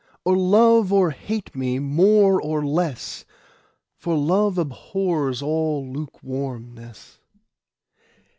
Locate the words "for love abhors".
4.01-5.43